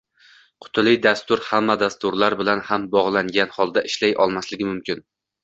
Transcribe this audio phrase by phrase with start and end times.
[0.63, 5.07] Qutili dastur hamma dasturlar bilan ham bog’langan holda ishlay olmasligi mumkin